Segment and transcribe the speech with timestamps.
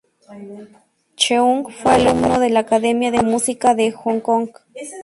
[1.15, 4.49] Cheung fue alumno de La Academia de Música de Hong Kong.